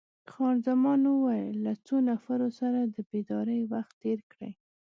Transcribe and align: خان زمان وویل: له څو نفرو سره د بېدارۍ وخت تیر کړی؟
خان 0.31 0.55
زمان 0.67 1.01
وویل: 1.05 1.55
له 1.65 1.73
څو 1.85 1.95
نفرو 2.09 2.49
سره 2.59 2.79
د 2.83 2.95
بېدارۍ 3.09 3.61
وخت 3.71 3.93
تیر 4.01 4.19
کړی؟ 4.31 4.51